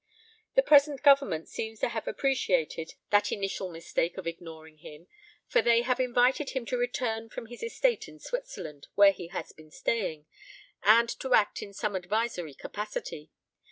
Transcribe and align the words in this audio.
"The 0.55 0.63
present 0.63 1.03
Government 1.03 1.47
seems 1.47 1.77
to 1.81 1.89
have 1.89 2.07
appreciated 2.07 2.95
that 3.11 3.31
initial 3.31 3.69
mistake 3.69 4.17
of 4.17 4.25
ignoring 4.25 4.79
him, 4.79 5.05
for 5.45 5.61
they 5.61 5.83
have 5.83 5.99
invited 5.99 6.49
him 6.57 6.65
to 6.65 6.75
return 6.75 7.29
from 7.29 7.45
his 7.45 7.61
estate 7.61 8.07
in 8.07 8.17
Switzerland, 8.17 8.87
where 8.95 9.11
he 9.11 9.27
has 9.27 9.51
been 9.51 9.69
staying, 9.69 10.25
and 10.81 11.07
to 11.19 11.35
act 11.35 11.61
in 11.61 11.71
some 11.71 11.95
advisory 11.95 12.55
capacity. 12.55 13.29